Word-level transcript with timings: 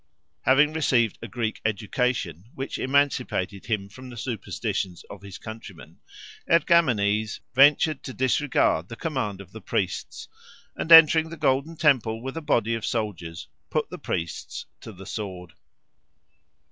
Having 0.45 0.73
received 0.73 1.19
a 1.21 1.27
Greek 1.27 1.61
education 1.63 2.45
which 2.55 2.79
emancipated 2.79 3.67
him 3.67 3.87
from 3.87 4.09
the 4.09 4.17
superstitions 4.17 5.03
of 5.11 5.21
his 5.21 5.37
countrymen, 5.37 5.99
Ergamenes 6.49 7.39
ventured 7.53 8.01
to 8.01 8.11
disregard 8.15 8.89
the 8.89 8.95
command 8.95 9.41
of 9.41 9.51
the 9.51 9.61
priests, 9.61 10.27
and, 10.75 10.91
entering 10.91 11.29
the 11.29 11.37
Golden 11.37 11.75
Temple 11.77 12.19
with 12.23 12.35
a 12.35 12.41
body 12.41 12.73
of 12.73 12.83
soldiers, 12.83 13.47
put 13.69 13.91
the 13.91 13.99
priests 13.99 14.65
to 14.79 14.91
the 14.91 15.05
sword. 15.05 15.53